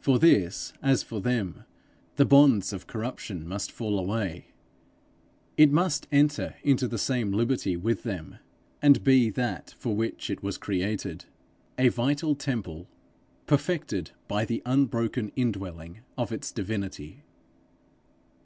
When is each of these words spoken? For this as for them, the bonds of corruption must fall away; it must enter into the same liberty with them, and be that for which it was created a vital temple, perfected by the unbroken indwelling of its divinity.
For 0.00 0.18
this 0.18 0.72
as 0.82 1.04
for 1.04 1.20
them, 1.20 1.62
the 2.16 2.24
bonds 2.26 2.72
of 2.72 2.88
corruption 2.88 3.46
must 3.46 3.70
fall 3.70 3.96
away; 3.96 4.46
it 5.56 5.70
must 5.70 6.08
enter 6.10 6.56
into 6.64 6.88
the 6.88 6.98
same 6.98 7.30
liberty 7.30 7.76
with 7.76 8.02
them, 8.02 8.38
and 8.82 9.04
be 9.04 9.30
that 9.30 9.72
for 9.78 9.94
which 9.94 10.30
it 10.30 10.42
was 10.42 10.58
created 10.58 11.26
a 11.78 11.90
vital 11.90 12.34
temple, 12.34 12.88
perfected 13.46 14.10
by 14.26 14.44
the 14.44 14.62
unbroken 14.66 15.30
indwelling 15.36 16.00
of 16.18 16.32
its 16.32 16.50
divinity. 16.50 17.22